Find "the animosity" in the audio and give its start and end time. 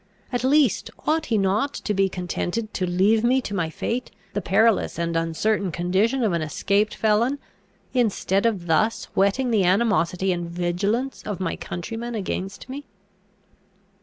9.51-10.31